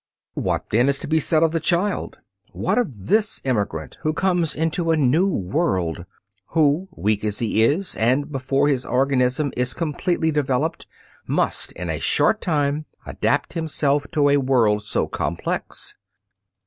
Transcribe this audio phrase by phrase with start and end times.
[0.33, 2.17] What is to be said then of the child?
[2.53, 6.05] What of this emigrant who comes into a new world,
[6.55, 10.87] who, weak as he is and before his organism is completely developed,
[11.27, 15.93] must in a short time adapt himself to a world so complex?